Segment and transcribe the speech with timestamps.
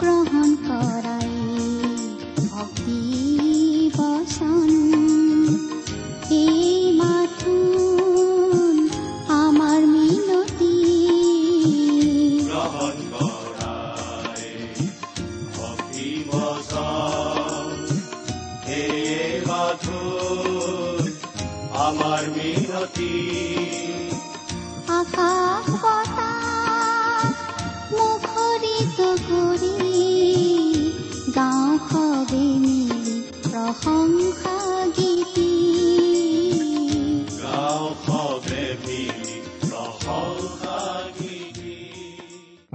[0.00, 1.30] গ্ৰহণ কৰাই
[2.50, 3.00] ভক্তি
[3.96, 4.75] বচন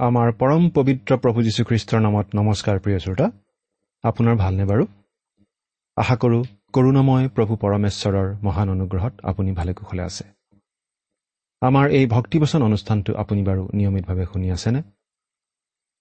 [0.02, 3.26] আমাৰ পৰম পবিত্ৰ প্ৰভু যীশুখ্ৰীষ্টৰ নামত নমস্কাৰ প্ৰিয় শ্ৰোতা।
[4.02, 4.86] আপোনাৰ ভালনে বাৰু?
[5.96, 10.24] আশা কৰোঁ কৰোণাময় প্ৰভু পৰমেশ্বৰৰ মহান অনুগ্ৰহত আপুনি ভালে কুশলে আছে।
[11.60, 14.82] আমাৰ এই ভক্তিবচন অনুষ্ঠানটো আপুনি বাৰু নিয়মিতভাৱে শুনি আছেনে?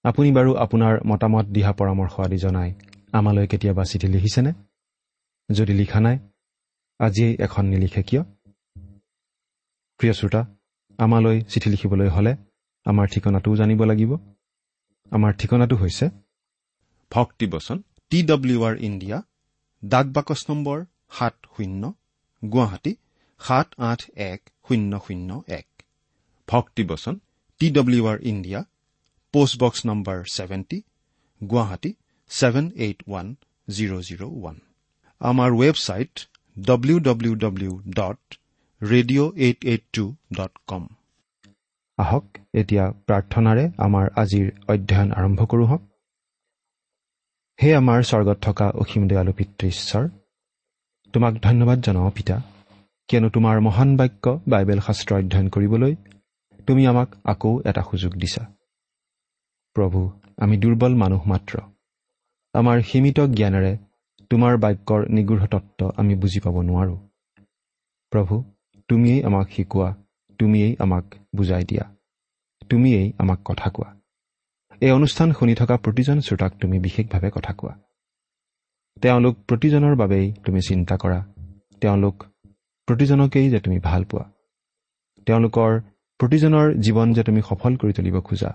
[0.03, 2.73] আপুনি বাৰু আপোনাৰ মতামত দিহা পৰামৰ্শ আদি জনাই
[3.13, 4.51] আমালৈ কেতিয়াবা চিঠি লিখিছেনে?
[5.49, 6.17] যদি লিখা নাই
[6.99, 8.23] আজিয়েই এখন নিলিখে কিয়?
[9.97, 10.45] প্ৰিয় শ্ৰোতা
[10.97, 12.35] আমালৈ চিঠি লিখিবলৈ হ'লে
[12.85, 14.11] আমাৰ ঠিকনাটোও জানিব লাগিব।
[15.11, 16.05] আমাৰ ঠিকনাটো হৈছে
[17.11, 17.77] ভক্তিবচন
[18.11, 19.17] টি ডব্লিউ আৰ ইণ্ডিয়া
[19.83, 20.77] ডাক বাকচ নম্বৰ
[21.17, 21.83] সাত শূন্য
[22.41, 22.93] গুৱাহাটী
[23.41, 25.67] সাত আঠ এক শূন্য শূন্য এক।
[26.47, 27.15] ভক্তিবচন
[27.61, 28.59] T W R India
[29.33, 30.77] postbox number seventy
[31.41, 31.91] Guwahati
[32.31, 33.27] seven eight one
[33.67, 34.57] zero' zero' one.
[35.21, 36.13] আমাৰ website
[36.57, 38.21] W W W dot
[38.81, 40.05] radio' eight eight two
[40.37, 40.83] dot com
[42.03, 45.83] আহক এতিয়া প্ৰাৰ্থনাৰে আমাৰ আজিৰ অধ্যয়ন আৰম্ভ কৰোঁ হওক।
[47.59, 50.03] হে আমাৰ স্বৰ্গত থকা অসীম দয়ালু পিতৃ ঈশ্বৰ
[51.13, 52.35] তোমাক ধন্যবাদ জনাওঁ পিতা
[53.09, 55.93] কিয়নো তোমাৰ মহান বাক্য বাইবেল শাস্ত্ৰ অধ্যয়ন কৰিবলৈ
[56.67, 58.43] তুমি আমাক আকৌ এটা সুযোগ দিছা।
[59.75, 59.99] প্ৰভু
[60.37, 61.53] আমি দুৰ্বল মানুহ মাত্ৰ।
[62.53, 63.73] আমাৰ সীমিত জ্ঞানেৰে
[64.31, 66.99] তোমাৰ বাক্যৰ নিগৃঢ় তত্ত্ব আমি বুজি পাব নোৱাৰোঁ।
[68.11, 68.35] প্ৰভু
[68.89, 69.89] তুমিয়েই আমাক শিকোৱা
[70.41, 71.85] তুমিয়েই আমাক বুজাই দিয়া।
[72.69, 73.89] তুমিয়েই আমাক কথা কোৱা।
[74.81, 77.73] এই অনুষ্ঠান শুনি থকা প্ৰতিজন শ্ৰোতাক তুমি বিশেষভাৱে কথা কোৱা।
[79.01, 81.19] তেওঁলোক প্ৰতিজনৰ বাবেই তুমি চিন্তা কৰা।
[81.81, 82.15] তেওঁলোক
[82.85, 84.25] প্ৰতিজনকেই যে তুমি ভাল পোৱা।
[85.25, 85.81] তেওঁলোকৰ
[86.19, 88.51] প্ৰতিজনৰ জীৱন যে তুমি সফল কৰি তুলিব খোজা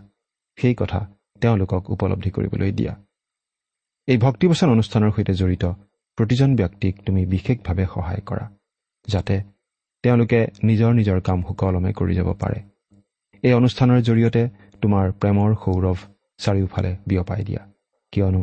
[0.57, 1.01] সেই কথা
[1.41, 2.95] তেওঁলোকক উপলব্ধি কৰিবলৈ দিয়া।
[4.07, 5.65] এই ভক্তিবচন অনুষ্ঠানৰ সৈতে জড়িত
[6.17, 8.51] প্ৰতিজন ব্যক্তিক তুমি বিশেষভাৱে সহায় কৰা
[9.07, 9.56] যাতে
[10.07, 12.59] তেওঁলোকে নিজৰ নিজৰ কাম সুকলমে কৰি যাব পাৰে।
[13.43, 14.43] এই অনুষ্ঠানৰ জৰিয়তে
[14.83, 15.99] তোমাৰ প্ৰেমৰ সৌৰভ
[16.41, 17.63] চাৰিওফালে বিয়পাই দিয়া।
[18.13, 18.43] কিয়নো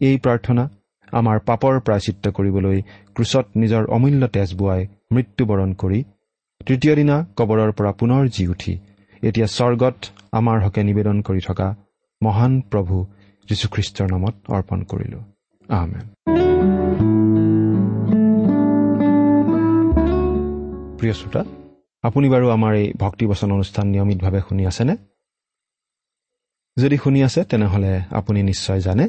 [0.00, 0.64] এই প্ৰাৰ্থনা
[1.12, 2.78] আমাৰ পাপৰ প্ৰায়চিত্ৰ কৰিবলৈ
[3.14, 4.82] ক্ৰুচত নিজৰ অমূল্য তেজ বোৱাই
[5.14, 6.00] মৃত্যুবৰণ কৰি
[6.66, 8.74] তৃতীয় দিনা কবৰৰ পৰা পুনৰ জি উঠি
[9.22, 9.96] এতিয়া স্বৰ্গত
[10.32, 11.68] আমাৰ হকে নিবেদন কৰি থকা
[12.20, 12.96] মহান প্ৰভু
[13.48, 15.20] যীশুখ্ৰীষ্টৰ নামত অৰ্পণ কৰিলো।
[15.68, 16.49] আহমেন
[21.00, 21.42] প্ৰিয় শ্ৰোতা
[22.04, 24.94] আপুনি বাৰু আমাৰ এই ভক্তিবচন অনুষ্ঠান নিয়মিতভাৱে শুনি আছেনে?
[26.76, 29.08] যদি শুনি আছে তেনেহ'লে আপুনি নিশ্চয় জানে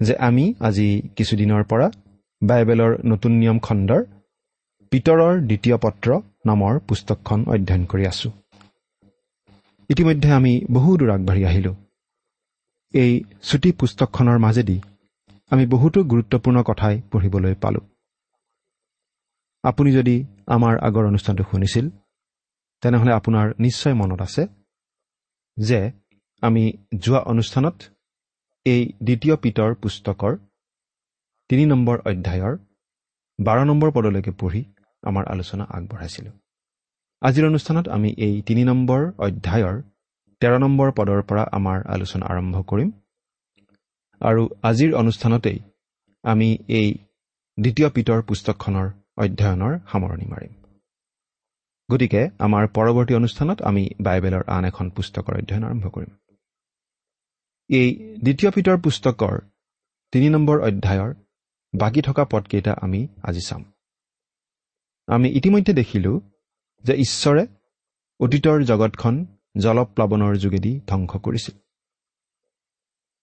[0.00, 1.86] যে আমি আজি কিছুদিনৰ পৰা
[2.42, 4.02] বাইবেলৰ নতুন নিয়ম খণ্ডৰ
[4.92, 6.08] পিতৰৰ দ্বিতীয় পত্ৰ
[6.46, 8.28] নামৰ পুস্তকখন অধ্যয়ন কৰি আছো।
[9.90, 11.74] ইতিমধ্যে আমি বহু দূৰ আগবাঢ়ি আহিলোঁ।
[12.94, 13.12] এই
[13.42, 14.80] চুটি পুস্তকখনৰ মাজেদি
[15.50, 17.84] আমি বহুতো গুৰুত্বপূৰ্ণ কথাই পঢ়িবলৈ পালোঁ।
[19.64, 20.16] আপুনি যদি
[20.46, 21.86] আমাৰ আগৰ অনুষ্ঠানটো শুনিছিল
[22.82, 24.42] তেনেহ'লে আপোনাৰ নিশ্চয় মনত আছে
[25.56, 25.80] যে
[26.42, 26.64] আমি
[27.04, 27.76] যোৱা অনুষ্ঠানত
[28.66, 30.32] এই দ্বিতীয় পিতৰ পুস্তকৰ
[31.50, 32.54] তিনি নম্বৰ অধ্যায়ৰ
[33.38, 34.62] বাৰ নম্বৰ পদলৈকে পঢ়ি
[35.02, 36.34] আমাৰ আলোচনা আগবঢ়াইছিলোঁ।
[37.22, 39.76] আজিৰ অনুষ্ঠানত আমি এই তিনি নম্বৰ অধ্যায়ৰ
[40.42, 42.88] তেৰ নম্বৰ পদৰ পৰা আমাৰ আলোচনা আৰম্ভ কৰিম
[44.20, 45.58] আৰু আজিৰ অনুষ্ঠানতেই
[46.24, 46.88] আমি এই
[47.58, 50.52] দ্বিতীয় পিতৰ পুস্তকখনৰ অধ্যয়নৰ সামৰণি মাৰিম।
[51.90, 56.10] গতিকে আমাৰ পৰৱৰ্তী অনুষ্ঠানত আমি বাইবেলৰ আন এখন পুস্তকৰ অধ্যয়ন আৰম্ভ কৰিম।
[57.70, 59.40] এই দ্বিতীয় পিতৰ পুস্তকৰ
[60.12, 61.14] তিনি নম্বৰ অধ্যায়ৰ
[61.74, 63.64] বাকী থকা পদকেইটা আমি আজি চাম।
[65.06, 66.20] আমি ইতিমধ্যে দেখিলোঁ
[66.84, 67.46] যে ঈশ্বৰে
[68.20, 69.26] অতীতৰ জগতখন
[69.58, 71.54] জলপ্লাৱনৰ যোগেদি ধ্বংস কৰিছিল।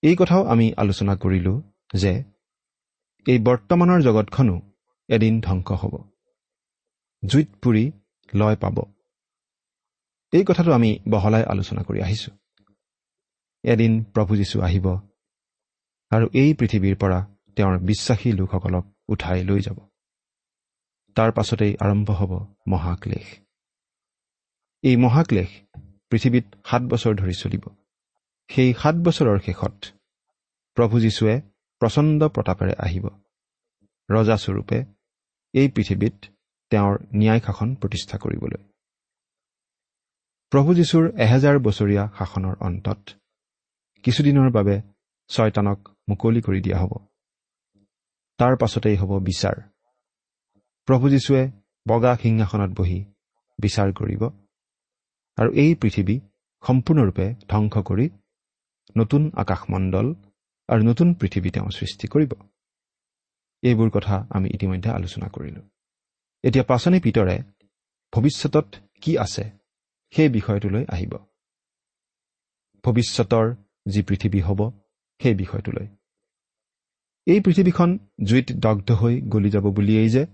[0.01, 1.61] এই কথাও আমি আলোচনা কৰিলোঁ
[1.93, 2.23] যে
[3.27, 4.70] এই বৰ্তমানৰ জগতখনো
[5.11, 5.93] এদিন ধ্বংস হ'ব।
[7.25, 7.91] জুইত পুৰি
[8.33, 8.77] লয় পাব।
[10.31, 12.33] এই কথাটো আমি বহলাই আলোচনা কৰি আহিছোঁ।
[13.63, 14.85] এদিন প্ৰভু যীশু আহিব
[16.11, 17.19] আৰু এই পৃথিৱীৰ পৰা
[17.55, 19.79] তেওঁৰ বিশ্বাসী লোকসকলক উঠাই লৈ যাব।
[21.15, 22.31] তাৰ পাছতেই আৰম্ভ হ'ব
[22.67, 23.39] মহাক্লেশ।
[24.83, 25.49] এই মহাক্লেশ
[26.09, 27.63] পৃথিৱীত সাত বছৰ ধৰি চলিব।
[28.49, 29.75] সেই সাত বছৰৰ শেষত
[30.77, 31.41] প্ৰভু যীশুৱে
[31.81, 33.05] প্ৰচণ্ড প্ৰতাপেৰে আহিব।
[34.09, 35.00] ৰজাস্বৰূপে
[35.53, 36.15] এই পৃথিৱীত
[36.71, 38.61] তেওঁৰ ন্যায় শাসন প্ৰতিষ্ঠা কৰিবলৈ।
[40.51, 42.99] প্ৰভু যীশুৰ এহেজাৰ বছৰীয়া শাসনৰ অন্তত
[44.03, 44.81] কিছুদিনৰ বাবে
[45.29, 46.93] ছয়তানক মুকলি কৰি দিয়া হ'ব।
[48.37, 49.55] তাৰ পাছতেই হ'ব বিচাৰ।
[50.87, 51.43] প্ৰভু যীশুৱে
[51.87, 52.99] বগা সিংহাসনত বহি
[53.59, 54.23] বিচাৰ কৰিব
[55.37, 56.15] আৰু এই পৃথিৱী
[56.63, 58.09] সম্পূৰ্ণৰূপে ধ্বংস কৰি
[58.97, 60.07] নতুন আকাশমণ্ডল
[60.69, 62.31] আৰু নতুন পৃথিৱী তেওঁ সৃষ্টি কৰিব।
[63.61, 65.61] এইবোৰ কথা আমি ইতিমধ্যে আলোচনা কৰিলোঁ।
[66.43, 67.39] এতিয়া পাচনি পিতৰে
[68.13, 68.65] ভৱিষ্যতত
[69.01, 69.43] কি আছে
[70.11, 71.17] সেই বিষয়টোলৈ আহিব।
[72.83, 73.55] ভৱিষ্যতৰ
[73.87, 74.71] যি পৃথিৱী হ'ব
[75.21, 75.87] সেই বিষয়টোলৈ।
[77.25, 80.27] এই পৃথিৱীখন জুইত দগ্ধ হৈ গলি যাব বুলিয়েই যে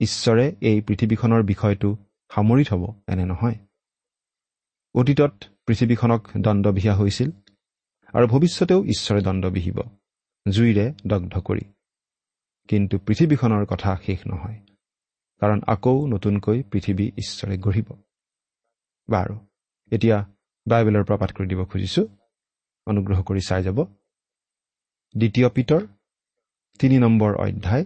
[0.00, 1.96] ঈশ্বৰে এই পৃথিৱীখনৰ বিষয়টো
[2.28, 3.54] সামৰি থ'ব এনে নহয়।
[4.94, 7.30] অতীতত পৃথিৱীখনক দণ্ডবিহা হৈছিল
[8.12, 9.80] আৰু ভৱিষ্যতেও ঈশ্বৰে দণ্ড বিহিব
[10.50, 11.60] জুইৰে দগ্ধ কৰি।
[12.68, 14.58] কিন্তু পৃথিৱীখনৰ কথা শেষ নহয়।
[15.40, 17.88] কাৰণ আকৌ নতুনকৈ পৃথিৱী ঈশ্বৰে গঢ়িব।
[19.10, 19.38] বাৰু
[19.92, 20.24] এতিয়া
[20.66, 22.06] বাইবেলৰ পৰা পাঠ কৰি দিব খুজিছোঁ।
[22.86, 23.84] অনুগ্ৰহ কৰি চাই যাব।
[25.16, 25.86] দ্বিতীয় পিতৰ
[26.78, 27.84] তিনি নম্বৰ অধ্যায়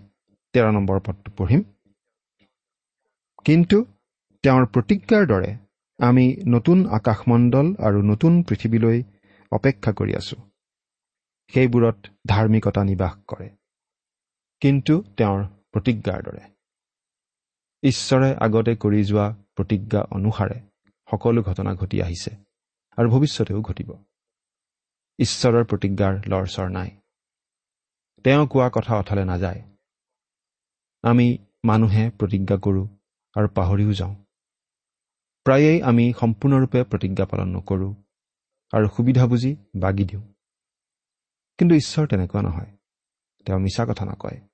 [0.53, 1.63] তেৰ নম্বৰ পদটো পঢ়িম।
[3.45, 3.85] কিন্তু
[4.43, 5.57] তেওঁৰ প্ৰতিজ্ঞাৰ দৰে
[5.99, 9.03] আমি নতুন আকাশমণ্ডল আৰু নতুন পৃথিৱীলৈ
[9.53, 10.37] অপেক্ষা কৰি আছো।
[11.49, 13.49] সেইবোৰত ধাৰ্মিকতা নিবাস কৰে।
[14.61, 16.41] কিন্তু তেওঁৰ প্ৰতিজ্ঞাৰ দৰে।
[17.83, 20.61] ঈশ্বৰে আগতে কৰি যোৱা প্ৰতিজ্ঞা অনুসাৰে
[21.11, 22.31] সকলো ঘটনা ঘটি আহিছে
[22.97, 24.05] আৰু ভৱিষ্যতেও ঘটিব।
[25.19, 26.91] ঈশ্বৰৰ প্ৰতিজ্ঞাৰ লৰচৰ নাই।
[28.25, 29.63] তেওঁ কোৱা কথা অথালে নাযায়।
[31.03, 32.89] আমি মানুহে প্ৰতিজ্ঞা কৰোঁ
[33.35, 34.15] আৰু পাহৰিও যাওঁ।
[35.45, 37.95] প্ৰায়েই আমি সম্পূৰ্ণৰূপে প্ৰতিজ্ঞা পালন নকৰোঁ
[38.73, 40.23] আৰু সুবিধা বুজি বাগি দিওঁ।
[41.59, 42.77] কিন্তু ঈশ্বৰ তেনেকুৱা নহয়।
[43.45, 44.48] তেওঁ মিছা কথা নকয়।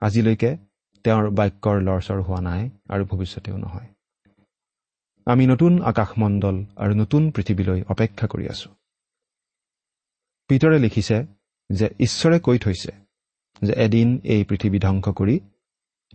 [0.00, 0.56] আজিলৈকে
[1.04, 3.88] তেওঁৰ বাক্যৰ লৰচৰ হোৱা নাই আৰু ভৱিষ্যতেও নহয়।
[5.26, 8.70] আমি নতুন আকাশমণ্ডল আৰু নতুন পৃথিৱীলৈ অপেক্ষা কৰি আছো।
[10.48, 11.26] পিতৰে লিখিছে
[11.70, 12.92] যে ঈশ্বৰে কৈ থৈছে
[13.62, 15.40] যে এদিন এই পৃথিৱী ধ্বংস কৰি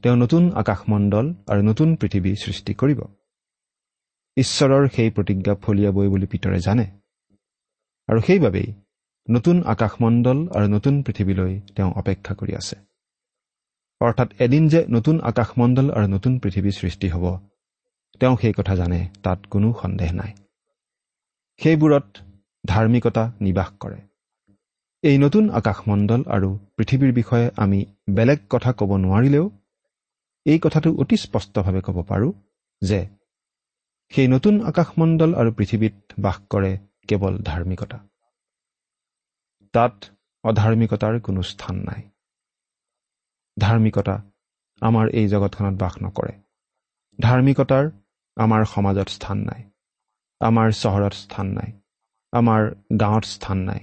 [0.02, 3.02] তেওঁ নতুন আকাশমণ্ডল আৰু নতুন পৃথিৱী সৃষ্টি কৰিব।
[4.38, 6.86] ঈশ্বৰৰ সেই প্ৰতিজ্ঞা ফলিয়াবই বুলি পিতৰে জানে।
[8.08, 8.74] আৰু সেইবাবেই
[9.30, 12.91] নতুন আকাশমণ্ডল আৰু নতুন পৃথিৱীলৈ তেওঁ অপেক্ষা কৰি আছে।
[14.02, 17.26] অৰ্থাৎ এদিন যে নতুন আকাশমণ্ডল আৰু নতুন পৃথিৱী সৃষ্টি হ'ব
[18.20, 20.32] তেওঁ সেই কথা জানে তাত কোনো সন্দেহ নাই।
[21.60, 22.08] সেইবোৰত
[22.66, 24.00] ধাৰ্মিকতা নিবাস কৰে।
[25.04, 27.80] এই নতুন আকাশমণ্ডল আৰু পৃথিৱীৰ বিষয়ে আমি
[28.10, 29.46] বেলেগ কথা ক'ব নোৱাৰিলেও
[30.46, 32.32] এই কথাটো অতি স্পষ্টভাৱে ক'ব পাৰোঁ
[32.82, 33.00] যে
[34.14, 36.72] সেই নতুন আকাশমণ্ডল আৰু পৃথিৱীত বাস কৰে
[37.08, 37.98] কেৱল ধাৰ্মিকতা।
[39.74, 39.96] তাত
[40.44, 42.02] অধাৰ্মিকতাৰ কোনো স্থান নাই।
[43.62, 44.16] ধাৰ্মিকতা
[44.82, 46.34] আমাৰ এই জগতখনত বাস নকৰে।
[47.20, 47.86] ধাৰ্মিকতাৰ
[48.38, 49.62] আমাৰ সমাজত স্থান নাই।
[50.42, 51.70] আমাৰ চহৰত স্থান নাই।
[52.34, 52.62] আমাৰ
[53.00, 53.82] গাঁৱত স্থান নাই।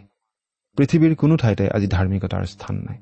[0.79, 2.99] পৃথিৱীৰ কোনো ঠাইতে আজি ধাৰ্মিকতাৰ স্থান নাই।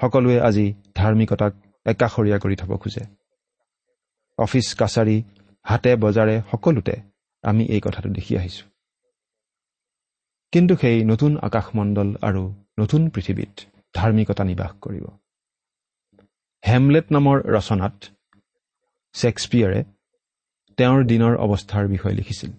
[0.00, 1.52] সকলোৱে আজি ধাৰ্মিকতাক
[1.86, 3.04] একাষৰীয়া কৰি থ'ব খোজে।
[4.38, 5.16] অফিচ কাছাৰী
[5.66, 6.94] হাতে বজাৰে সকলোতে
[7.44, 8.66] আমি এই কথাটো দেখি আহিছোঁ।
[10.52, 12.42] কিন্তু সেই নতুন আকাশমণ্ডল আৰু
[12.80, 13.52] নতুন পৃথিৱীত
[13.94, 15.19] ধাৰ্মিকতা নিবাস কৰিব।
[16.68, 18.04] হেমলেট নামৰ ৰচনাত
[19.14, 19.84] শ্বেক্সপিয়াৰে
[20.76, 22.50] তেওঁৰ দিনৰ অৱস্থাৰ বিষয়ে লিখিছিল।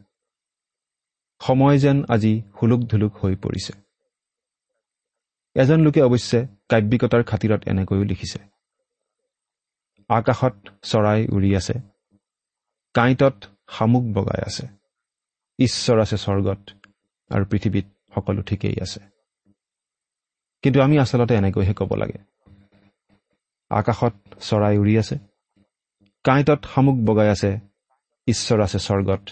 [1.42, 3.74] সময় যেন আজি হুলুক ধুলুক হৈ পৰিছে।
[5.56, 8.40] এজন লোকে অৱশ্যে কাব্যিকতাৰ খাতিৰত এনেকৈও লিখিছে।
[10.10, 11.74] আকাশত চৰাই উৰি আছে
[12.94, 13.36] কাঁইটত
[13.70, 14.68] শামুক বগাই আছে
[15.60, 16.62] ঈশ্বৰ আছে স্বৰ্গত
[17.30, 19.00] আৰু পৃথিৱীত সকলো ঠিকেই আছে।
[20.62, 22.20] কিন্তু আমি আচলতে এনেকৈহে ক'ব লাগে।
[23.72, 25.16] আকাশত চৰাই উৰি আছে।
[26.24, 27.60] কাঁইটত শামুক বগাই আছে।
[28.28, 29.30] ঈশ্বৰ আছে স্বৰ্গত।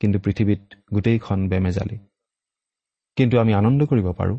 [0.00, 0.60] কিন্তু পৃথিৱীত
[0.94, 1.98] গোটেইখন বেমেজালি।
[3.16, 4.38] কিন্তু আমি আনন্দ কৰিব পাৰোঁ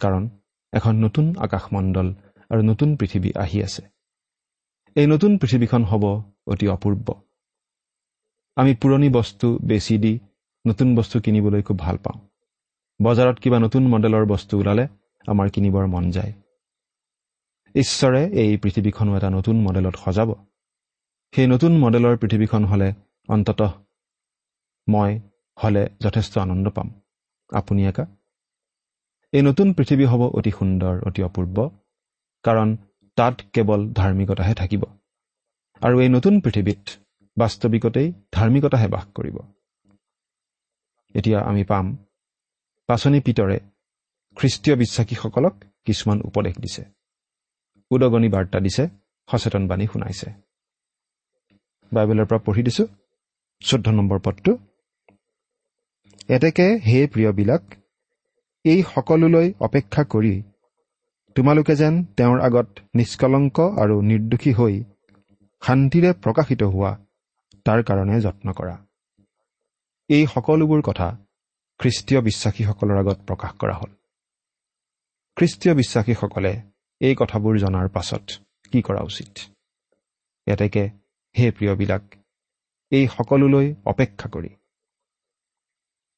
[0.00, 0.28] কাৰণ
[0.72, 2.14] এখন নতুন আকাশমণ্ডল
[2.50, 3.82] আৰু নতুন পৃথিৱী আহি আছে।
[4.94, 6.04] এই নতুন পৃথিৱীখন হ'ব
[6.46, 7.14] অতি অপূৰ্ব।
[8.56, 10.18] আমি পুৰণি বস্তু বেচি দি
[10.66, 12.28] নতুন বস্তু কিনিবলৈ খুব ভাল পাওঁ।
[13.02, 14.88] বজাৰত কিবা নতুন মডেলৰ বস্তু ওলালে
[15.26, 16.32] আমাৰ কিনিবৰ মন যায়।
[17.76, 20.30] ঈশ্বৰে এই পৃথিৱীখনো এটা নতুন মডেলত সজাব।
[21.34, 22.92] সেই নতুন মডেলৰ পৃথিৱীখন হ'লে
[23.28, 23.72] অন্ততঃ
[24.88, 25.20] মই
[25.56, 26.88] হ'লে যথেষ্ট আনন্দ পাম।
[27.50, 28.06] আপুনি একা?
[29.32, 31.70] এই নতুন পৃথিৱী হ'ব অতি সুন্দৰ অতি অপূৰ্ব
[32.42, 32.76] কাৰণ
[33.16, 34.82] তাত কেৱল ধাৰ্মিকতাহে থাকিব।
[35.82, 36.82] আৰু এই নতুন পৃথিৱীত
[37.36, 39.36] বাস্তৱিকতেই ধাৰ্মিকতাহে বাস কৰিব।
[41.14, 41.96] এতিয়া আমি পাম।
[42.86, 43.60] পাচনি পিতৰে
[44.36, 45.54] খ্ৰীষ্টীয় বিশ্বাসীসকলক
[45.84, 46.95] কিছুমান উপদেশ দিছে।
[47.90, 48.84] উদগনি বাৰ্তা দিছে
[49.28, 50.28] সচেতন বাণী শুনাইছে।
[51.92, 52.84] বাইবেলৰ পৰা পঢ়ি দিছো
[53.62, 54.52] চৈধ্য নম্বৰ পদটো।
[56.28, 57.62] এতেকে হে প্ৰিয়বিলাক
[58.64, 60.34] এই সকলোলৈ অপেক্ষা কৰি
[61.36, 64.74] তোমালোকে যেন তেওঁৰ আগত নিষ্কলংক আৰু নিৰ্দোষী হৈ
[65.62, 66.92] শান্তিৰে প্ৰকাশিত হোৱা
[67.66, 68.76] তাৰ কাৰণে যত্ন কৰা।
[70.10, 71.08] এই সকলোবোৰ কথা
[71.80, 73.90] খ্ৰীষ্টীয় বিশ্বাসীসকলৰ আগত প্ৰকাশ কৰা হ'ল।
[75.36, 76.52] খ্ৰীষ্টীয় বিশ্বাসীসকলে
[77.00, 78.24] এই কথাবোৰ জনাৰ পাছত
[78.72, 79.32] কি কৰা উচিত?
[80.46, 80.84] এতেকে
[81.34, 82.04] হে প্ৰিয়বিলাক
[82.92, 84.50] এই সকলোলৈ অপেক্ষা কৰি।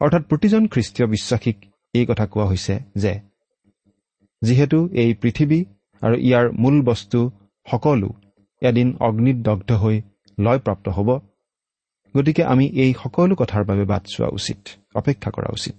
[0.01, 1.57] অৰ্থাৎ প্ৰতিজন খ্ৰীষ্টীয় বিশ্বাসীক
[1.95, 3.13] এই কথা কোৱা হৈছে যে
[4.43, 5.61] যিহেতু এই পৃথিৱী
[6.03, 7.21] আৰু ইয়াৰ মূল বস্তু
[7.67, 8.09] সকলো
[8.63, 9.97] এদিন অগ্নিত দগ্ধ হৈ
[10.39, 11.09] লয়প্ৰাপ্ত হ'ব
[12.15, 14.61] গতিকে আমি এই সকলো কথাৰ বাবে বাট চোৱা উচিত
[14.95, 15.79] অপেক্ষা কৰা উচিত।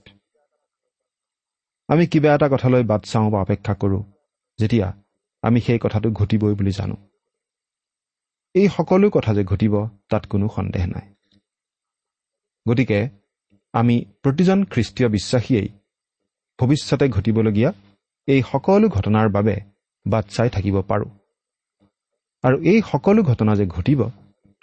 [1.90, 4.04] আমি কিবা এটা কথালৈ বাট চাওঁ বা অপেক্ষা কৰোঁ
[4.60, 4.88] যেতিয়া
[5.42, 6.98] আমি সেই কথাটো ঘটিবই বুলি জানো।
[8.54, 9.74] এই সকলো কথা যে ঘটিব
[10.10, 11.08] তাত কোনো সন্দেহ নাই।
[12.66, 13.10] গতিকে
[13.74, 15.70] আমি প্ৰতিজন খ্ৰীষ্টীয় বিশ্বাসীয়েই
[16.60, 17.74] ভৱিষ্যতে ঘটিবলগীয়া
[18.28, 19.56] এই সকলো ঘটনাৰ বাবে
[20.06, 21.10] বাট চাই থাকিব পাৰোঁ।
[22.44, 24.00] আৰু এই সকলো ঘটনা যে ঘটিব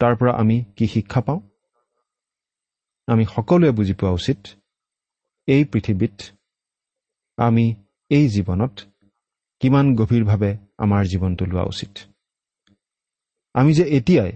[0.01, 1.41] তাৰ পৰা আমি কি শিক্ষা পাওঁ?
[3.07, 4.41] আমি সকলোৱে বুজি পোৱা উচিত
[5.47, 6.17] এই পৃথিৱীত
[7.39, 7.75] আমি
[8.11, 8.75] এই জীৱনত
[9.61, 11.99] কিমান গভীৰভাৱে আমাৰ জীৱনটো লোৱা উচিত?
[13.55, 14.33] আমি যে এতিয়াই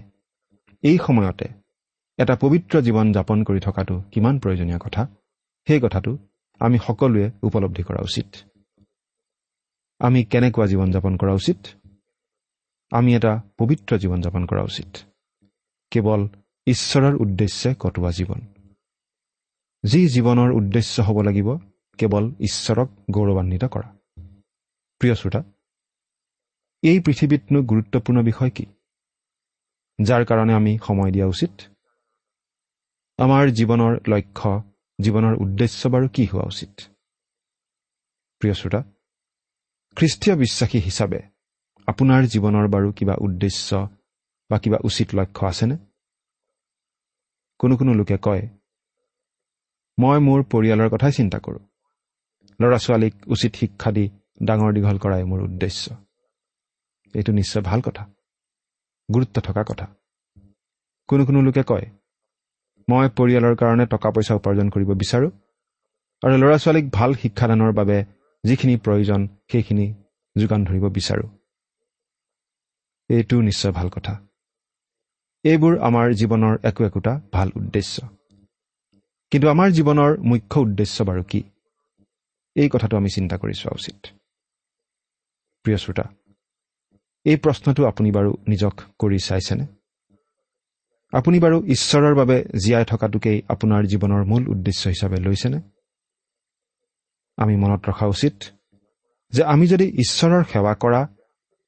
[0.83, 1.47] এই সময়তে
[2.17, 5.07] এটা পবিত্ৰ জীৱন যাপন কৰি থকাটো কিমান প্ৰয়োজনীয় কথা
[5.67, 6.17] সেই কথাটো
[6.59, 8.27] আমি সকলোৱে উপলব্ধি কৰা উচিত।
[9.99, 11.57] আমি কেনেকুৱা জীৱন যাপন কৰা উচিত?
[12.91, 14.97] আমি এটা পবিত্ৰ জীৱন যাপন কৰা উচিত।
[15.91, 16.27] কেৱল
[16.67, 18.41] ঈশ্বৰৰ উদ্দেশ্যে কটোৱা জীৱন।
[19.83, 21.47] যি জীৱনৰ উদ্দেশ্য হ'ব লাগিব
[21.97, 24.00] কেৱল ঈশ্বৰক গৌৰৱান্বিত কৰা।
[25.01, 25.41] প্ৰিয় শ্ৰোতা
[26.83, 28.65] এই পৃথিৱীতনো গুৰুত্বপূৰ্ণ বিষয় কি?
[29.99, 31.53] যাৰ কাৰণে আমি সময় দিয়া উচিত?
[33.17, 34.51] আমাৰ জীৱনৰ লক্ষ্য
[34.99, 36.73] জীৱনৰ উদ্দেশ্য বাৰু কি হোৱা উচিত?
[38.41, 38.81] প্ৰিয় শ্ৰোতা
[39.97, 41.19] খ্ৰীষ্টীয় বিশ্বাসী হিচাপে
[41.87, 43.69] আপোনাৰ জীৱনৰ বাৰু কিবা উদ্দেশ্য
[44.49, 45.75] বা কিবা উচিত লক্ষ্য আছেনে?
[47.59, 48.43] কোনো কোনো লোকে কয়
[49.97, 51.63] মই মোৰ পৰিয়ালৰ কথাই চিন্তা কৰোঁ।
[52.59, 54.05] ল'ৰা ছোৱালীক উচিত শিক্ষা দি
[54.41, 55.95] ডাঙৰ দীঘল কৰাই মোৰ উদ্দেশ্য।
[57.15, 58.03] এইটো নিশ্চয় ভাল কথা।
[59.13, 59.85] গুৰুত্ব থকা কথা।
[61.07, 61.85] কোনো কোনো লোকে কয়
[62.89, 65.31] মই পৰিয়ালৰ কাৰণে টকা পইচা উপাৰ্জন কৰিব বিচাৰোঁ
[66.23, 67.97] আৰু ল'ৰা ছোৱালীক ভাল শিক্ষাদানৰ বাবে
[68.43, 69.93] যিখিনি প্ৰয়োজন সেইখিনি
[70.37, 71.29] যোগান ধৰিব বিচাৰোঁ।
[73.09, 74.13] এইটো নিশ্চয় ভাল কথা।
[75.43, 78.07] এইবোৰ আমাৰ জীৱনৰ একো একোটা ভাল উদ্দেশ্য।
[79.31, 81.43] কিন্তু আমাৰ জীৱনৰ মুখ্য উদ্দেশ্য বাৰু কি?
[82.55, 84.20] এই কথাটো আমি চিন্তা কৰি চোৱা উচিত।
[85.65, 86.05] প্ৰিয় শ্ৰোতা
[87.25, 89.65] এই প্ৰশ্নটো আপুনি বাৰু নিজক কৰি চাইছেনে?
[91.13, 95.59] আপুনি বাৰু ঈশ্বৰৰ বাবে জীয়াই থকাটোকেই আপোনাৰ জীৱনৰ মূল উদ্দেশ্য হিচাপে লৈছেনে?
[97.37, 98.35] আমি মনত ৰখা উচিত
[99.33, 101.01] যে আমি যদি ঈশ্বৰৰ সেৱা কৰা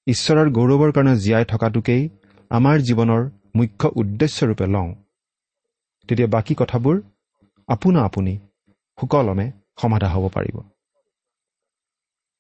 [0.08, 2.04] ঈশ্বৰৰ গৌৰৱৰ কাৰণে জীয়াই থকাটোকেই
[2.52, 3.22] আমাৰ জীৱনৰ
[3.56, 4.90] মুখ্য উদ্দেশ্যৰূপে লওঁ
[6.10, 6.96] তেতিয়া বাকী কথাবোৰ
[7.70, 8.34] আপোনা আপুনি
[8.98, 9.46] সুকলমে
[9.82, 10.58] সমাধা হ'ব পাৰিব।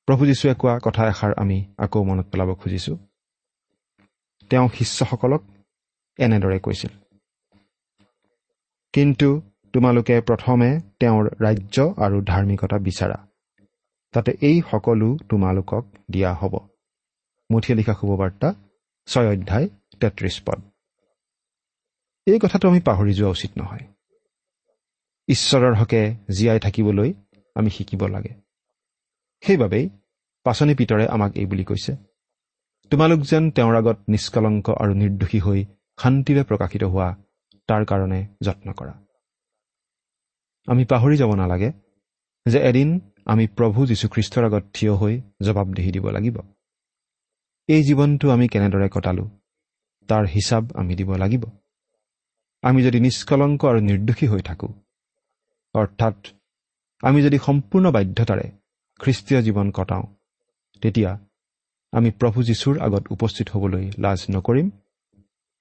[0.07, 2.97] প্ৰভু যীশুৱে কোৱা কথা এষাৰ আমি আকৌ মনত পেলাব খুজিছোঁ।
[4.49, 5.41] তেওঁ শিষ্যসকলক
[6.19, 6.93] এনেদৰে কৈছিল
[8.93, 9.29] কিন্তু
[9.73, 10.69] তোমালোকে প্ৰথমে
[10.99, 13.17] তেওঁৰ ৰাজ্য আৰু ধাৰ্মিকতা বিচাৰা
[14.13, 16.53] তাতে এই সকলো তোমালোকক দিয়া হ'ব।
[17.49, 18.49] মুঠিয়ে লিখা শুভবাৰ্তা
[19.07, 19.67] ছয় অধ্যায়
[19.99, 20.59] তেত্ৰিছ পদ।
[22.27, 23.85] এই কথাটো আমি পাহৰি যোৱা উচিত নহয়।
[25.27, 27.09] ঈশ্বৰৰ হকে জীয়াই থাকিবলৈ
[27.55, 28.33] আমি শিকিব লাগে।
[29.43, 29.85] সেইবাবেই
[30.45, 31.91] পাচনি পিতৰে আমাক এই বুলি কৈছে
[32.91, 35.59] তোমালোক যেন তেওঁৰ আগত নিষ্কলংক আৰু নিৰ্দোষী হৈ
[35.99, 37.09] শান্তিৰে প্ৰকাশিত হোৱা
[37.69, 38.93] তাৰ কাৰণে যত্ন কৰা।
[40.67, 41.69] আমি পাহৰি যাব নালাগে
[42.45, 42.89] যে এদিন
[43.25, 46.37] আমি প্ৰভু যীশুখ্ৰীষ্টৰ আগত থিয় হৈ জবাবদিহি দিব লাগিব।
[47.69, 49.25] এই জীৱনটো আমি কেনেদৰে কটালো
[50.09, 51.43] তাৰ হিচাপ আমি দিব লাগিব।
[52.63, 54.71] আমি যদি নিষ্কলংক আৰু নিৰ্দোষী হৈ থাকোঁ
[55.75, 56.17] অৰ্থাৎ
[57.03, 58.45] আমি যদি সম্পূৰ্ণ বাধ্যতাৰে
[58.99, 60.05] খ্ৰীষ্টীয় জীৱন কটাওঁ।
[60.81, 61.11] তেতিয়া
[61.93, 64.67] আমি প্ৰভু যীশুৰ আগত উপস্থিত হ'বলৈ লাজ নকৰিম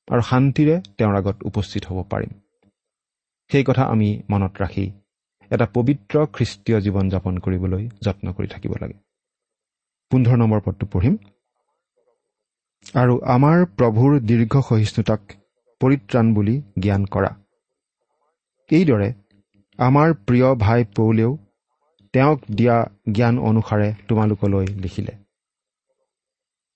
[0.09, 2.33] আৰু শান্তিৰে তেওঁৰ আগত উপস্থিত হ'ব পাৰিম।
[3.51, 4.87] সেই কথা আমি মনত ৰাখি
[5.51, 8.97] এটা পবিত্ৰ খ্ৰীষ্টীয় জীৱন যাপন কৰিবলৈ যত্ন কৰি থাকিব লাগে।
[10.11, 11.17] পোন্ধৰ নম্বৰ পদটো পঢ়িম।
[12.95, 15.21] আৰু আমাৰ প্ৰভুৰ দীৰ্ঘ সহিষ্ণুতাক
[15.81, 17.31] পৰিত্ৰাণ বুলি জ্ঞান কৰা।
[18.71, 19.09] এইদৰে
[19.79, 21.39] আমাৰ প্ৰিয় ভাই পৌলেও
[22.13, 22.77] তেওঁক দিয়া
[23.13, 25.13] জ্ঞান অনুসাৰে তোমালোকলৈ লিখিলে।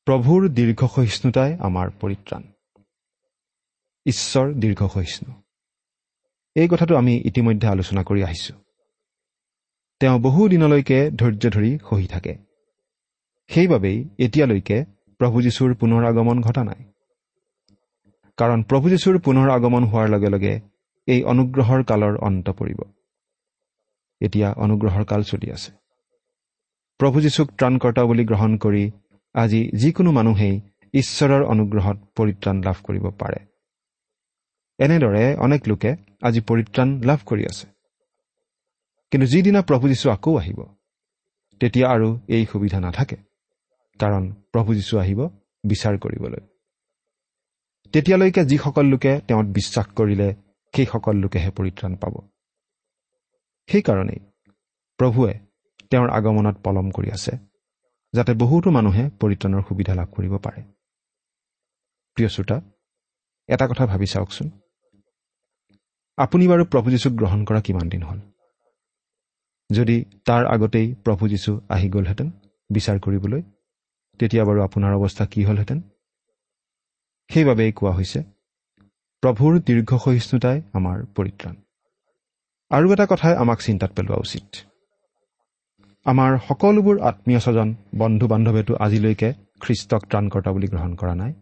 [0.06, 2.42] প্ৰভুৰ দীৰ্ঘ সহিষ্ণুতাই আমাৰ পৰিত্ৰাণ।
[4.06, 5.32] ঈশ্বৰ দীৰ্ঘ সহিষ্ণু
[6.56, 8.56] এই কথাটো আমি ইতিমধ্যে আলোচনা কৰি আহিছোঁ।
[10.00, 12.36] তেওঁ বহু দিনলৈকে ধৈৰ্য ধৰি সহি থাকে।
[13.48, 14.84] সেইবাবেই এতিয়ালৈকে
[15.18, 16.80] প্ৰভু যীশুৰ পুনৰ আগমন ঘটা নাই।
[18.36, 20.60] কাৰণ প্ৰভু যীশুৰ পুনৰ আগমন হোৱাৰ লগে লগে
[21.06, 22.95] এই অনুগ্ৰহৰ কালৰ অন্ত পৰিব।
[24.20, 25.72] এতিয়া অনুগ্ৰহৰ কাল চলি আছে।
[27.00, 28.90] প্ৰভু যীশুক ত্ৰাণকৰ্তা বুলি গ্ৰহণ কৰি
[29.34, 30.60] আজি যিকোনো মানুহেই
[30.94, 33.38] ঈশ্বৰৰ অনুগ্ৰহত পৰিত্ৰাণ লাভ কৰিব পাৰে।
[34.78, 35.90] এনেদৰে অনেক লোকে
[36.22, 37.66] আজি পৰিত্ৰাণ লাভ কৰি আছে।
[39.10, 40.58] কিন্তু যিদিনা প্ৰভু যীশু আকৌ আহিব
[41.60, 43.16] তেতিয়া আৰু এই সুবিধা নাথাকে
[44.00, 45.20] কাৰণ প্ৰভু যীশু আহিব
[45.64, 46.42] বিচাৰ কৰিবলৈ।
[47.92, 50.34] তেতিয়ালৈকে যিসকল লোকে তেওঁত বিশ্বাস কৰিলে
[50.74, 52.14] সেইসকল লোকেহে পৰিত্ৰাণ পাব।
[53.68, 54.20] সেইকাৰণেই
[54.98, 55.34] প্ৰভুৱে
[55.90, 57.32] তেওঁৰ আগমনত পলম কৰি আছে
[58.14, 60.60] যাতে বহুতো মানুহে পৰিত্ৰাণৰ সুবিধা লাভ কৰিব পাৰে।
[62.16, 62.56] প্ৰিয় শ্ৰোতা
[63.48, 64.48] এটা কথা ভাবি চাওকচোন।
[66.18, 68.20] আপুনি বাৰু প্ৰভু যীশুক গ্ৰহণ কৰা কিমান দিন হ'ল?
[69.70, 72.28] যদি তাৰ আগতেই প্ৰভু যীশু আহি গ'লহেঁতেন
[72.70, 73.42] বিচাৰ কৰিবলৈ
[74.20, 75.78] তেতিয়া বাৰু আপোনাৰ অৱস্থা কি হ'লহেঁতেন?
[77.30, 78.20] সেইবাবেই কোৱা হৈছে
[79.22, 81.54] প্ৰভুৰ দীৰ্ঘ সহিষ্ণুতাই আমাৰ পৰিত্ৰাণ।
[82.70, 84.46] আৰু এটা কথাই আমাক চিন্তাত পেলোৱা উচিত।
[86.06, 89.28] আমাৰ সকলোবোৰ আত্মীয় স্বজন বন্ধু বান্ধৱেতো আজিলৈকে
[89.60, 91.32] খ্ৰীষ্টক ত্ৰাণকৰ্তা বুলি গ্ৰহণ কৰা নাই।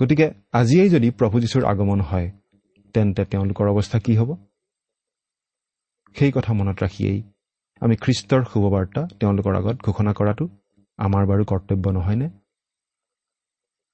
[0.00, 2.30] গতিকে আজিয়েই যদি প্ৰভু যীশুৰ আগমন হয়
[2.94, 4.30] তেন্তে তেওঁলোকৰ অৱস্থা কি হ'ব?
[6.16, 7.22] সেই কথা মনত ৰাখিয়েই
[7.82, 10.44] আমি খ্ৰীষ্টৰ শুভবাৰ্তা তেওঁলোকৰ আগত ঘোষণা কৰাটো
[10.98, 12.28] আমাৰ বাৰু কৰ্তব্য নহয়নে?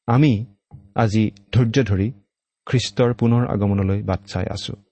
[0.06, 0.32] আমি
[0.94, 2.12] আজি ধৈৰ্য ধৰি
[2.66, 4.83] খ্ৰীষ্টৰ পুনৰ আগমনলৈ বাট চাই আছো।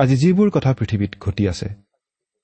[0.00, 1.68] আজি যিবোৰ কথা পৃথিৱীত ঘটি আছে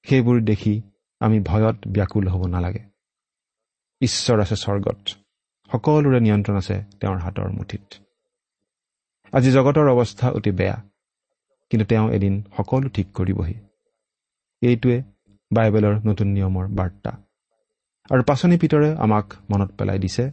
[0.06, 0.82] সেইবোৰ দেখি
[1.20, 2.82] আমি ভয়ত ব্যাকুল হ'ব নালাগে।
[4.00, 4.98] ঈশ্বৰ আছে স্বৰ্গত
[5.72, 7.84] সকলোৰে নিয়ন্ত্ৰণ আছে তেওঁৰ হাতৰ মুঠিত।
[9.32, 10.76] আজি জগতৰ অৱস্থা অতি বেয়া
[11.70, 13.54] কিন্তু তেওঁ এদিন সকলো ঠিক কৰিবহি।
[14.62, 15.02] এইটোৱে
[15.52, 17.10] বাইবেলৰ নতুন নিয়মৰ বাৰ্তা।
[18.10, 20.30] আৰু পাচনি পিতৰে আমাক মনত পেলাই দিছে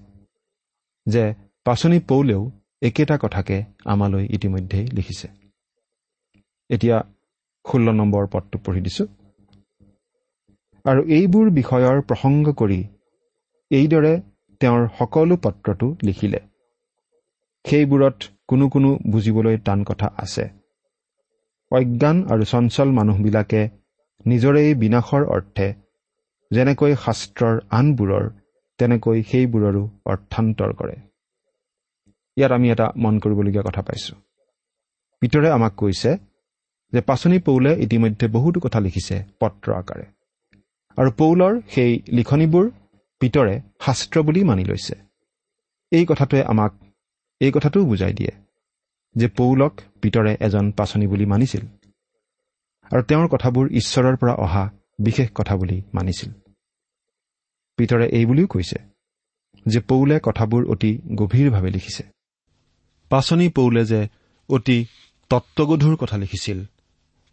[1.05, 1.33] যে
[1.63, 5.27] পাচনি পৌলেও একেটা কথাকে আমালৈ ইতিমধ্যেই লিখিছে।
[6.69, 7.12] এতিয়া
[7.65, 9.08] ষোল্ল নম্বৰ পদটো পঢ়ি দিছোঁ।
[10.86, 12.80] আৰু এইবোৰ বিষয়ৰ প্ৰসংগ কৰি
[13.71, 14.13] এইদৰে
[14.62, 16.39] তেওঁৰ সকলো পত্ৰটো লিখিলে।
[17.65, 20.45] সেইবোৰত কোনো কোনো বুজিবলৈ টান কথা আছে।
[21.71, 23.62] অজ্ঞান আৰু চঞ্চল মানুহবিলাকে
[24.26, 25.67] নিজৰেই বিনাশৰ অৰ্থে
[26.52, 28.26] যেনেকৈ শাস্ত্ৰৰ আনবোৰৰ
[28.80, 30.95] তেনেকৈ সেইবোৰৰো অৰ্থান্তৰ কৰে।
[32.38, 34.15] ইয়াত আমি এটা মন কৰিবলগীয়া কথা পাইছোঁ।
[35.21, 36.12] পিতৰে আমাক কৈছে
[36.93, 40.06] যে পাচনি পৌলে ইতিমধ্যে বহুতো কথা লিখিছে পত্ৰ আকাৰে।
[40.97, 42.65] আৰু পৌলৰ সেই লিখনিবোৰ
[43.21, 44.95] পিতৰে শাস্ত্ৰ বুলি মানি লৈছে।
[45.91, 46.71] এই কথাটোৱে আমাক
[47.39, 48.32] এই কথাটোও বুজাই দিয়ে
[49.15, 51.63] যে পৌলক পিতৰে এজন পাচনি বুলি মানিছিল।
[52.91, 54.63] আৰু তেওঁৰ কথাবোৰ ঈশ্বৰৰ পৰা অহা
[54.99, 56.32] বিশেষ কথা বুলি মানিছিল।
[57.77, 58.79] পিতৰে এই বুলিও কৈছে
[59.65, 62.03] যে পৌলে কথাবোৰ অতি গভীৰভাৱে লিখিছে।
[63.10, 64.08] পাচনি পৌলে যে
[64.49, 64.77] অতি
[65.29, 66.60] তত্বগধুৰ কথা লিখিছিল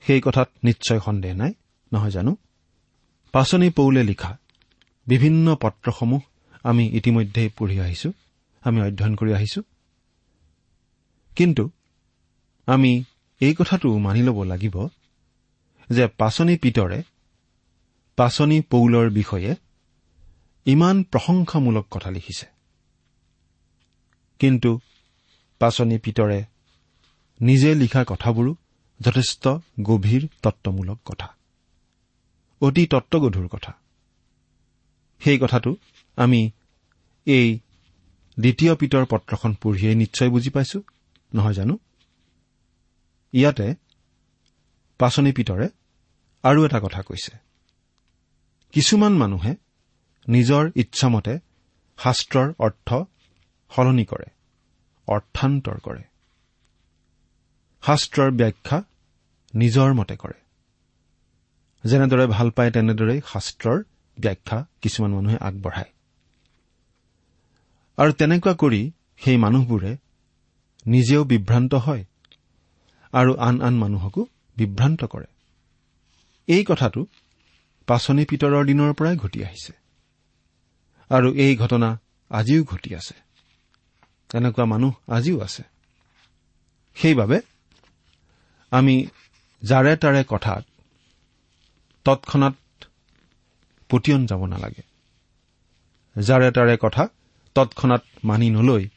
[0.06, 1.52] সেই কথাত নিশ্চয় সন্দেহ নাই
[1.92, 2.36] নহয় জানো?
[3.32, 4.38] পাচনি পৌলে লিখা
[5.06, 6.20] বিভিন্ন পত্ৰসমূহ
[6.62, 8.12] আমি ইতিমধ্যেই পঢ়ি আহিছোঁ
[8.60, 9.62] আমি অধ্যয়ন কৰি আহিছোঁ।
[11.36, 11.70] কিন্তু
[12.66, 13.04] আমি
[13.40, 14.88] এই কথাটো মানি ল'ব লাগিব
[15.90, 17.02] যে পাচনি পিতৰে
[18.16, 19.54] পাচনি পৌলৰ বিষয়ে
[20.64, 22.46] ইমান প্ৰশংসামূলক কথা লিখিছে।
[24.38, 24.80] কিন্তু
[25.58, 26.44] পাচনি পিতৰে
[27.40, 28.54] নিজে লিখা কথাবোৰো
[29.00, 29.48] যথেষ্ট
[29.82, 31.28] গভীৰ তত্বমূলক কথা।
[32.60, 33.72] অতি তত্বগধুৰ কথা।
[35.20, 35.76] সেই কথাটো
[36.16, 36.50] আমি
[37.26, 37.58] এই
[38.40, 40.82] দ্বিতীয় পিতৰ পত্ৰখন পঢ়িয়েই নিশ্চয় বুজি পাইছো
[41.34, 41.78] নহয় জানো?
[43.32, 43.74] ইয়াতে
[44.98, 45.68] পাচনি পিতৰে
[46.42, 47.36] আৰু এটা কথা কৈছে।
[48.72, 49.54] কিছুমান মানুহে
[50.28, 51.38] নিজৰ ইচ্ছামতে
[51.98, 52.94] শাস্ত্ৰৰ অৰ্থ
[53.70, 54.30] সলনি কৰে
[55.06, 56.02] অৰ্থান্তৰ কৰে।
[57.82, 58.82] শাস্ত্ৰৰ ব্যাখ্যা
[59.54, 60.38] নিজৰ মতে কৰে।
[61.84, 63.82] যেনেদৰে ভাল পায় তেনেদৰেই শাস্ত্ৰৰ
[64.18, 65.92] ব্যাখ্যা কিছুমান মানুহে আগবঢ়ায়।
[67.98, 68.92] আৰু তেনেকুৱা কৰি
[69.24, 69.96] সেই মানুহবোৰে
[70.86, 72.04] নিজেও বিভ্ৰান্ত হয়
[73.12, 75.26] আৰু আন আন মানুহকো বিভ্ৰান্ত কৰে।
[76.48, 77.06] এই কথাটো
[77.86, 79.72] পাচনি পিতৰৰ দিনৰ পৰাই ঘটি আহিছে।
[81.10, 83.14] আৰু এই ঘটনা আজিও ঘটি আছে।
[84.28, 85.62] তেনেকুৱা মানুহ আজিও আছে।
[86.94, 87.40] সেইবাবে
[88.70, 89.06] আমি
[89.62, 90.64] যাৰে তাৰে কথাত
[92.04, 92.56] তৎক্ষণাত
[93.90, 94.82] পতিয়ন যাব নালাগে।
[96.16, 97.08] যাৰে তাৰে কথা
[97.54, 98.88] তৎক্ষণাত মানি নলৈ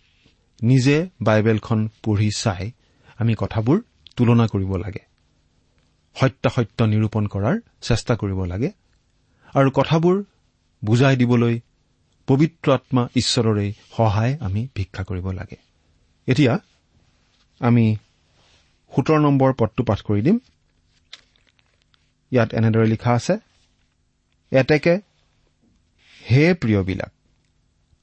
[0.62, 2.72] নিজে বাইবেলখন পঢ়ি চাই
[3.18, 3.82] আমি কথাবোৰ
[4.16, 5.04] তুলনা কৰিব লাগে।
[6.16, 8.72] সত্যাসত্য নিৰূপণ কৰাৰ চেষ্টা কৰিব লাগে
[9.54, 10.24] আৰু কথাবোৰ
[10.86, 11.60] বুজাই দিবলৈ
[12.28, 15.56] পবিত্ৰ আত্মা ঈশ্বৰৰে সহায় আমি ভিক্ষা কৰিব লাগে।
[16.28, 16.60] এতিয়া
[17.60, 17.96] আমি
[18.96, 20.40] সোতৰ নম্বৰ পদটো পাঠ কৰি দিম।
[22.34, 23.34] ইয়াত এনেদৰে লিখা আছে
[24.52, 24.94] এতেকে
[26.32, 27.12] হে প্ৰিয়বিলাক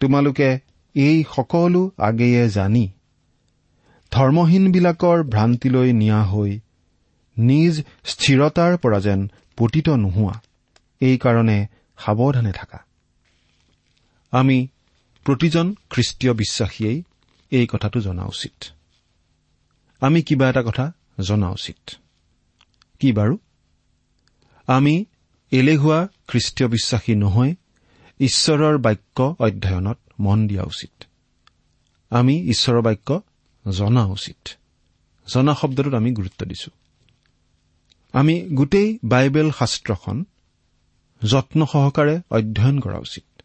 [0.01, 0.59] তোমালোকে
[0.95, 2.88] এই সকলো আগেয়ে জানি
[4.12, 6.61] ধৰ্মহীনবিলাকৰ ভ্ৰান্তিলৈ নিয়া হৈ
[7.38, 9.21] নিজ স্থিৰতাৰ পৰা যেন
[9.57, 10.35] পতিত নোহোৱা
[11.01, 11.59] এইকাৰণে
[11.99, 12.79] সাৱধানে থাকা।
[14.33, 14.69] আমি
[15.25, 17.03] প্ৰতিজন খ্ৰীষ্টীয় বিশ্বাসীয়েই
[17.51, 18.64] এই কথাটো জনা উচিত।
[20.01, 21.90] আমি কিবা এটা কথা জনা উচিত।
[23.01, 23.38] কি বাৰু?
[24.71, 25.05] আমি
[25.51, 27.55] এলেহুৱা খ্ৰীষ্টীয় বিশ্বাসী নহয়
[28.21, 31.05] ঈশ্বৰৰ বাক্য অধ্যয়নত মন দিয়া উচিত।
[32.11, 33.21] আমি ঈশ্বৰৰ বাক্য
[33.71, 34.49] জনা উচিত।
[35.35, 36.71] জনা শব্দটোত আমি গুৰুত্ব দিছো।
[38.13, 40.25] আমি গোটেই বাইবেল শাস্ত্ৰখন
[41.23, 43.43] যত্ন সহকাৰে অধ্যয়ন কৰা উচিত।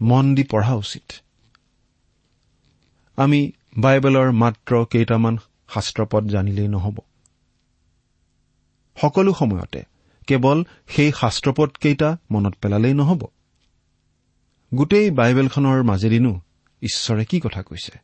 [0.00, 1.12] মন দি পঢ়া উচিত।
[3.16, 6.96] আমি বাইবেলৰ মাত্ৰ কেইটামান শাস্ত্ৰপদ জানিলেই নহ'ব।
[9.00, 9.93] সকলো সময়তে
[10.26, 13.26] কেৱল সেই শাস্ত্ৰপদ কেইটা মনত পেলালেই নহ'ব।
[14.74, 16.40] গোটেই বাইবেলখনৰ মাজেদিনো
[16.82, 17.98] ঈশ্বৰে কি কথা কৈছে?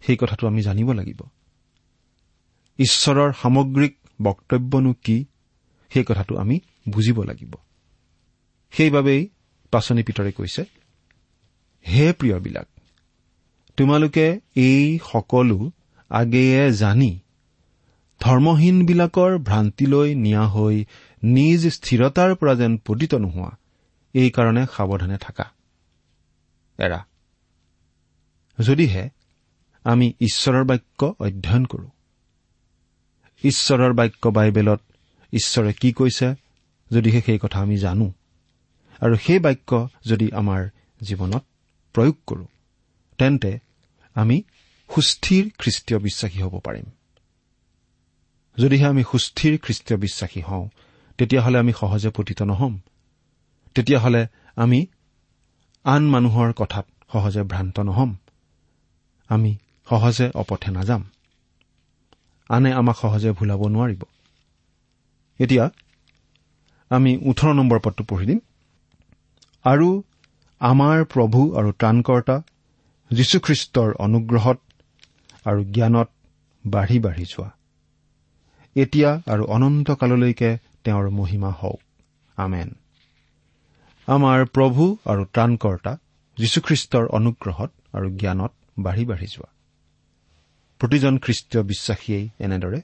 [0.00, 1.20] সেই কথাটো আমি জানিব লাগিব।
[2.78, 5.24] ঈশ্বৰৰ সামগ্ৰিক বক্তব্যনো কি?
[5.90, 7.54] সেই কথাটো আমি বুজিব লাগিব।
[8.70, 9.28] সেইবাবেই
[9.70, 10.64] পাচনি পিতৰে কৈছে
[11.88, 12.66] হে প্ৰিয়বিলাক
[13.76, 15.70] তোমালোকে এই সকলো
[16.08, 17.18] আগেয়ে জানি
[18.20, 20.76] ধৰ্মহীনবিলাকৰ ভ্ৰান্তিলৈ নিয়া হৈ
[21.22, 23.50] নিজ স্থিৰতাৰ পৰা যেন পতিত নোহোৱা
[24.14, 25.46] এইকাৰণে সাৱধানে থাকা।
[26.78, 27.00] এৰা
[28.58, 29.04] যদিহে
[29.84, 31.88] আমি ঈশ্বৰৰ বাক্য অধ্যয়ন কৰো
[33.44, 34.80] ঈশ্বৰৰ বাক্য বাইবেলত
[35.32, 36.28] ঈশ্বৰে কি কৈছে
[36.90, 38.08] যদিহে সেই কথা আমি জানো
[39.00, 39.70] আৰু সেই বাক্য
[40.04, 40.60] যদি আমাৰ
[41.00, 41.42] জীৱনত
[41.94, 42.46] প্ৰয়োগ কৰো
[43.18, 43.52] তেন্তে
[44.16, 44.36] আমি
[44.90, 46.86] সুস্থিৰ খ্ৰীষ্টীয় বিশ্বাসী হ'ব পাৰিম।
[48.60, 50.68] যদিহে আমি সুস্থিৰ খ্ৰীষ্টীয় বিশ্বাসী হওঁ
[51.18, 52.78] তেতিয়াহ'লে আমি সহজে পতিত নহ'ম।
[53.74, 54.86] তেতিয়াহ'লে আমি
[55.84, 58.16] আন মানুহৰ কথাত সহজে ভ্ৰান্ত নহ'ম।
[59.28, 59.56] আমি
[59.88, 61.10] সহজে অপথে নাযাম।
[62.48, 64.02] আনে আমাক সহজে ভুলাব নোৱাৰিব।
[65.38, 65.70] এতিয়া
[66.90, 68.40] আমি ওঠৰ নম্বৰ পদটো পঢ়ি দিম।
[69.64, 70.02] আৰু
[70.60, 72.42] আমাৰ প্ৰভু আৰু ত্ৰাণকৰ্তা
[73.10, 74.58] যীশুখ্ৰীষ্টৰ অনুগ্ৰহত
[75.44, 76.08] আৰু জ্ঞানত
[76.66, 77.50] বাঢ়ি বাঢ়ি যোৱা।
[78.74, 81.80] এতিয়া আৰু অনন্তকাললৈকে তেওঁৰ মহিমা হওক।
[82.36, 82.74] আমেন।
[84.06, 85.96] আমাৰ প্ৰভু আৰু ত্ৰাণকৰ্তা
[86.38, 89.52] যীশুখ্ৰীষ্টৰ অনুগ্ৰহত আৰু জ্ঞানত বাঢ়ি বাঢ়ি যোৱা।
[90.78, 92.80] প্ৰতিজন খ্ৰীষ্টীয় বিশ্বাসীয়ে এনেদৰে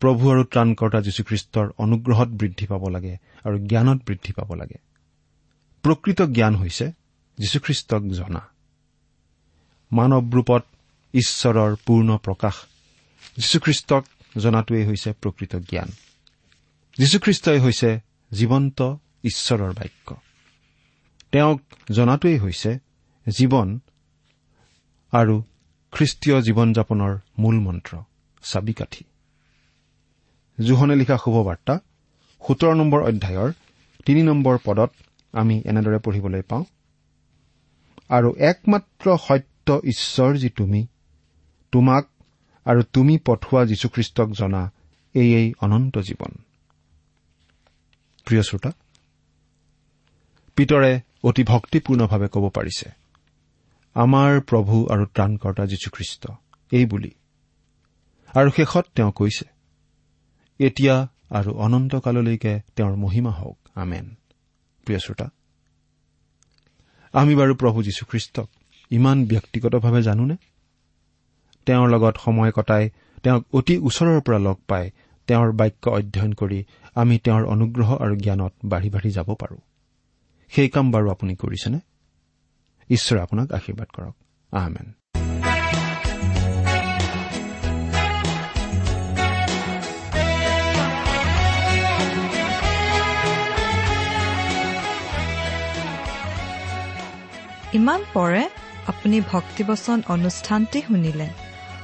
[0.00, 4.78] প্ৰভু আৰু ত্ৰাণকৰ্তা যীশুখ্ৰীষ্টৰ অনুগ্ৰহত বৃদ্ধি পাব লাগে আৰু জ্ঞানত বৃদ্ধি পাব লাগে।
[5.82, 6.92] প্ৰকৃত জ্ঞান হৈছে
[7.38, 8.48] যীশুখ্ৰীষ্টক জনা।
[9.92, 10.64] মানৱ ৰূপত
[11.12, 12.54] ঈশ্বৰৰ পূৰ্ণ প্ৰকাশ
[13.36, 14.04] যীশুখ্ৰীষ্টক
[14.38, 15.88] জনাটোৱেই হৈছে প্ৰকৃত জ্ঞান।
[16.98, 18.00] যীশুখ্ৰীষ্টই হৈছে
[18.32, 20.16] জীৱন্ত ঈশ্বৰৰ বাক্য।
[21.32, 22.78] তেওঁক জনাটোৱেই হৈছে
[23.28, 23.80] জীৱন
[25.12, 25.42] আৰু
[25.92, 27.98] খ্ৰীষ্টীয় জীৱন যাপনৰ মূল মন্ত্ৰ
[28.42, 29.04] চাবিকাঠি।
[30.60, 31.78] জোহনে লিখা শুভবাৰ্তা
[32.48, 33.52] সোতৰ নম্বৰ অধ্যায়ৰ
[34.04, 34.90] তিনি নম্বৰ পদত
[35.32, 36.64] আমি এনেদৰে পঢ়িবলৈ পাওঁ
[38.08, 40.86] আৰু একমাত্ৰ সত্য ঈশ্বৰ যি তুমি
[41.72, 42.08] তোমাক
[42.64, 44.72] আৰু তুমি পঠোৱা যীশুখ্ৰীষ্টক জনা
[45.14, 46.32] এয়েই অনন্ত জীৱন।
[48.24, 48.72] প্ৰিয় শ্ৰোতা
[50.56, 52.90] পিতৰে অতি ভক্তিপূৰ্ণভাৱে ক'ব পাৰিছে
[53.94, 56.26] আমাৰ প্ৰভু আৰু ত্ৰাণকৰ্তা যীশুখ্ৰীষ্ট
[56.70, 57.10] এই বুলি।
[58.36, 59.44] আৰু শেষত তেওঁ কৈছে
[60.58, 64.14] এতিয়া আৰু অনন্তকাললৈকে তেওঁৰ মহিমা হওক। আমেন।
[64.84, 65.30] প্ৰিয় শ্ৰোতা
[67.12, 68.48] আমি বাৰু প্ৰভু যীশুখ্ৰীষ্টক
[68.90, 70.36] ইমান ব্যক্তিগতভাৱে জানোনে?
[71.66, 72.90] তেওঁৰ লগত সময় কটাই
[73.22, 74.90] তেওঁক অতি ওচৰৰ পৰা লগ পাই
[75.28, 79.56] তেওঁৰ বাক্য অধ্যয়ন কৰি আমি তেওঁৰ অনুগ্ৰহ আৰু জ্ঞানত বাঢ়ি বাঢ়ি যাব পাৰো।
[80.52, 81.78] সেই কাম বাৰু আপুনি কৰিছেনে?
[82.90, 84.14] ঈশ্বৰে আপোনাক আশীৰ্বাদ কৰক।
[84.52, 84.92] আহমেন
[97.74, 98.48] ইমান পৰে
[98.86, 101.41] আপুনি ভক্তিবচন অনুষ্ঠানটি শুনিলে।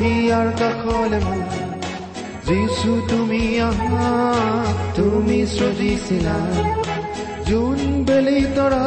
[0.00, 1.66] ইয়াৰ কাষলে মোৰ।
[3.08, 4.08] তুমি আহা
[4.96, 6.36] তুমি সৃজিছিলা।
[7.46, 8.86] যোন বেলি তৰা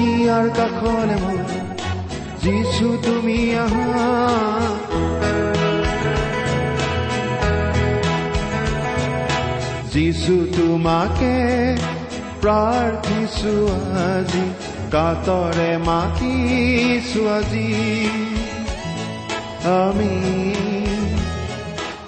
[0.00, 1.42] ইয়াৰ কাষলে মোৰ।
[3.04, 4.22] তুমি আহা।
[9.92, 11.34] যিছু তোমাকে
[12.40, 13.54] প্ৰাৰ্থিছো
[14.08, 14.44] আজি
[14.92, 18.31] কাতৰে মাতিছো আজি।
[19.62, 20.14] আমি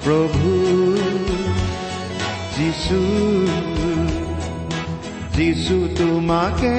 [0.05, 0.51] প্ৰভু
[2.57, 3.01] যিছু
[5.37, 6.75] যিছু তোমাকে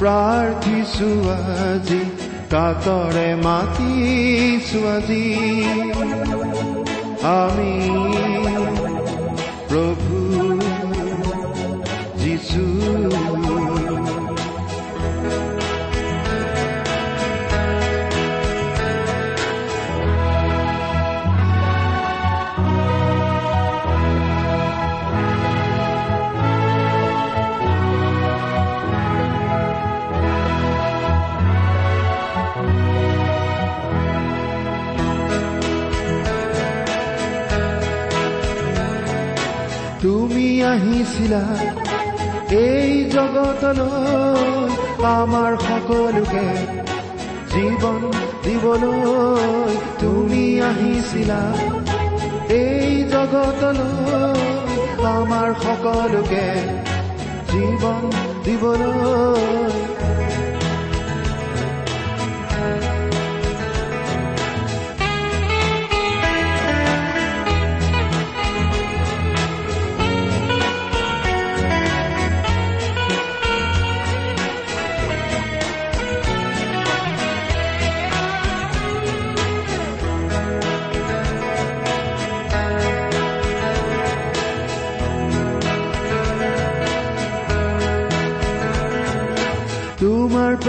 [0.00, 1.10] প্ৰাৰ্থিছো
[1.70, 2.02] আজি
[2.50, 5.28] কাতৰে মাতিছো আজি।
[7.40, 7.74] আমি
[9.70, 10.18] প্ৰভু
[12.22, 12.64] যিছু
[41.30, 41.42] আহিছিলা
[42.66, 44.70] এই জগতলৈ
[45.18, 46.46] আমাৰ সকলোকে
[47.52, 48.02] জীৱন
[48.44, 51.40] দিবলৈ তুমি আহিছিলা।
[52.62, 54.40] এই জগতলৈ
[55.16, 56.46] আমাৰ সকলোকে
[57.50, 58.02] জীৱন
[58.44, 59.89] দিবলৈ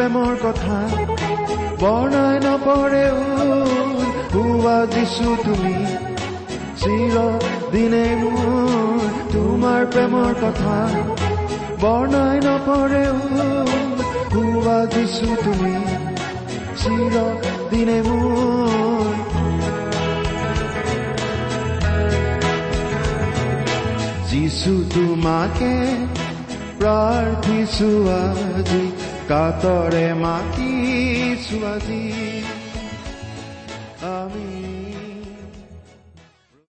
[0.02, 0.76] প্ৰেমৰ কথা
[1.82, 3.18] বৰ্ণাই নপৰেও
[4.34, 5.74] হোৱা যিছু তুমি
[6.82, 7.18] চিৰ
[7.74, 10.78] দিনে মোৰ। তোমাৰ প্ৰেমৰ কথা
[11.84, 13.20] বৰ্ণাই নপৰেও
[14.34, 15.76] হোৱা যিছু তুমি
[16.82, 17.14] চিৰ
[17.72, 19.14] দিনে মোৰ।
[24.32, 25.72] যিছু তোমাকে
[26.82, 28.84] প্ৰাৰ্থিছো আজি।
[30.14, 32.31] মাতিছো আজি আমি